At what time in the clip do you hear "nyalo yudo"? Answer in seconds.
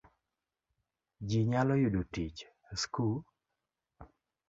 1.49-2.01